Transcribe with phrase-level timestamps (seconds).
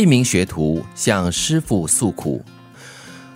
[0.00, 2.42] 一名学徒向师傅诉苦：“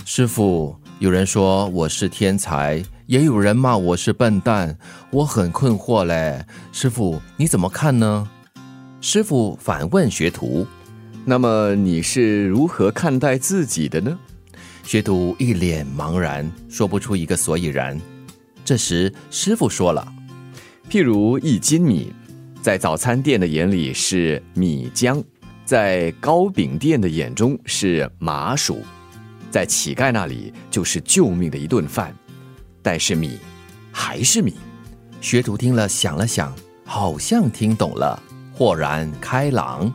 [0.06, 4.74] 师傅，有人说我是天才，也有人骂我是笨蛋，
[5.10, 6.42] 我很困惑嘞。
[6.72, 8.26] 师傅，你怎么看呢？”
[9.02, 10.66] 师傅反问学徒
[11.26, 14.18] ：“那么你是如何看待自己的呢？”
[14.84, 18.00] 学徒一脸茫然，说不出一个所以然。
[18.64, 20.10] 这时，师傅说了
[20.88, 22.10] ：“譬如一斤米，
[22.62, 25.22] 在早餐店的眼里是米浆，
[25.64, 28.82] 在糕饼店的眼中是麻薯，
[29.50, 32.14] 在乞丐那里就是救命的一顿饭。
[32.82, 33.38] 但是米
[33.90, 34.54] 还是米。”
[35.22, 38.22] 学徒听了，想了想，好像听懂了，
[38.52, 39.90] 豁然开朗。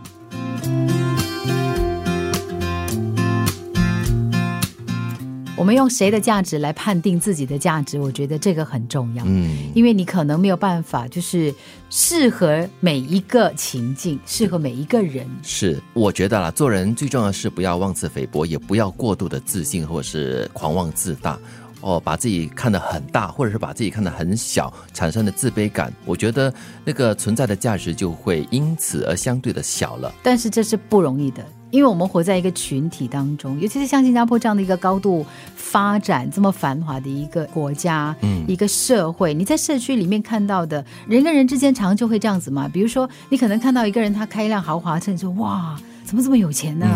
[5.60, 8.00] 我们用谁的价值来判定自己的价值？
[8.00, 9.26] 我觉得这个很重要。
[9.28, 11.54] 嗯，因为你可能没有办法，就是
[11.90, 15.28] 适合每一个情境，适合每一个人。
[15.44, 21.38] 是，我觉得啦，做人最重要的是不要妄自菲薄，也不要过度的自信或者是狂妄自大。
[21.82, 26.54] 哦，把自己看得很大，或者是把自己看得很小，产生的自卑感，我觉得
[26.86, 30.14] 那个存在的价值就会因此而相对的小了。
[30.24, 35.26] 但是这是不容易的，因为我们活在一个群体当中，尤其是像新加坡这样的一个高度
[35.56, 42.68] 发展、这么繁华的一个国家，嗯，一个社会，你在社区里面看到的人跟人之间，常就会这样子嘛。
[42.68, 46.88] 比如说，你可能看到一个人他开一辆豪华车，你说哇，怎么这么有钱呢？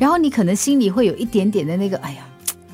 [0.00, 2.24] 然后你可能心里会有一点点的那个，哎呀。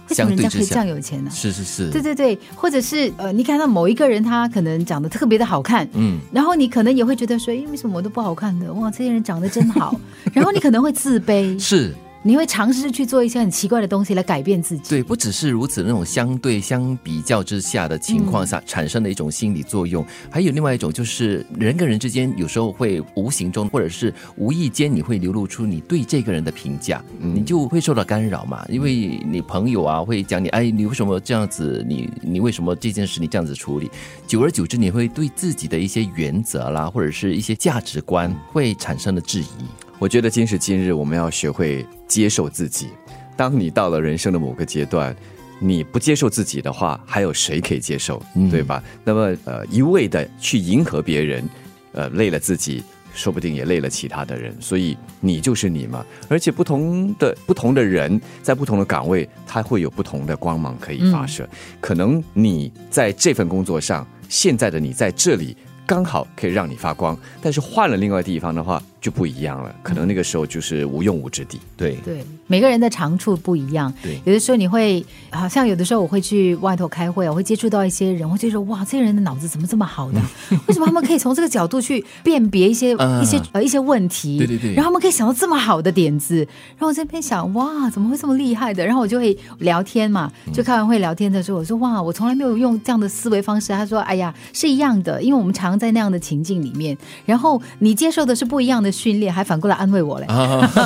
[0.09, 1.31] 为什么人家可以这样有钱呢？
[1.33, 8.73] 是是是，对对对，或者是呃，你看到某一个人，他可能长得特别的好看，嗯，然后你可能也会觉得说，哎，为什么我都不好看的？
[8.75, 9.99] 哇，这些人长得真好，
[10.33, 11.95] 然后你可能会自卑，是。
[12.23, 14.83] 你会尝试去做一些很奇怪的东西来改变自己。
[14.89, 28.67] 对，不只是如此，那种相对相比较之下的情况下产生的一种心理作用，还有另外一种就是人跟人之间有时候会无形中或者是无意间，你会流露出你对这个人的评价，你就会受到干扰嘛。
[28.69, 31.85] 因为你朋友啊会讲你，哎，你为什么这样子？
[31.89, 33.89] 你你为什么这件事你这样子处理？
[34.27, 39.88] 久而久之，你会对自己的一些原则啦，或者是一些价值观会产生了质疑。
[40.01, 42.89] 我觉得今时今日，我们要学会接受自己。
[43.37, 45.15] 当你到了人生的某个阶段，
[45.59, 48.23] 你不接受自己的话，还有谁可以接受？
[48.49, 48.81] 对吧？
[49.03, 51.49] 那么，呃，一味的去迎合别人，
[51.91, 52.81] 呃，累了自己，
[53.13, 54.55] 说不定也累了其他的人。
[54.61, 56.07] 所以，你就是你嘛。
[56.29, 61.49] 而且，不同的不同的人，在不同的岗位，他会有不同的光芒可以发射。
[61.81, 65.57] 可能你在这份工作上，现在的你在这里。
[65.87, 71.61] 刚好可以让你发光，但是换了另外地方的话就不一样了，可能那个时候就是无用武之地。
[71.77, 73.93] 对对，每个人的长处不一样。
[74.03, 80.21] 对，有的时候你会，好像有的时候我会去外头开会，我会接触到一些人，我就说哇，这些人的脑子怎么这么好呢？
[80.67, 82.91] 为什么他们可以从这个角度去辨别一些
[83.23, 84.39] 一些呃一些问题？
[84.39, 88.85] 对对对，然后他们可以想到这么好的点子，然后我这边想哇，怎么会这么厉害的？
[88.85, 93.69] 然后我就会聊天嘛，就开完会聊天的时候，我说哇，我从来没有用这样的思维方式。
[93.69, 95.79] 他说哎呀，是一样的，因为我们常。
[95.79, 100.27] 在那样的情境里面，然后你接受的是不一样的训练，还反过来安慰我嘞。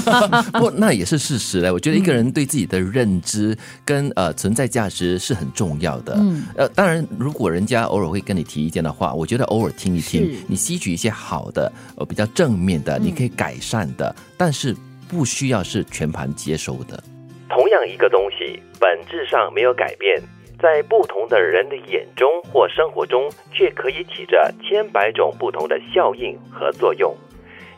[0.59, 1.71] 不，那也是事实嘞。
[1.71, 6.15] 我觉得一个人对自己的认知跟呃存在价值是很重要的。
[6.19, 14.77] 嗯，呃，当然，如果人家偶尔会跟你提意见的话，我觉得偶尔听一听，你吸取一些好的，呃，比较正面的，你可以改善的，但是
[15.09, 17.03] 不需要是全盘接收的。
[17.49, 20.23] 同样一个东西，本质上没有改变。
[20.61, 27.13] 在不同的人的眼中或生活中，却可以起着千百种不同的效应和作用。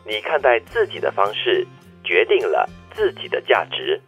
[0.07, 1.65] 你看待自己的方式，
[2.03, 3.99] 决定了自己的价值。